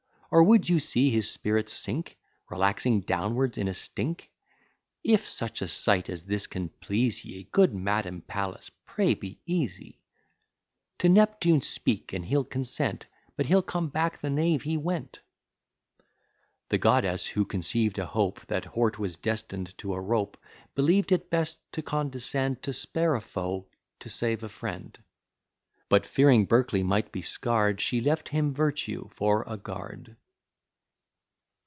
[0.33, 2.17] Or, would you see his spirits sink?
[2.49, 4.31] Relaxing downwards in a stink?
[5.03, 9.99] If such a sight as this can please ye, Good madam Pallas, pray be easy.
[10.99, 15.19] To Neptune speak, and he'll consent; But he'll come back the knave he went."
[16.69, 20.37] The goddess, who conceived a hope That Hort was destined to a rope,
[20.75, 23.67] Believed it best to condescend To spare a foe,
[23.99, 24.97] to save a friend;
[25.89, 30.15] But, fearing Berkeley might be scared, She left him virtue for a guard.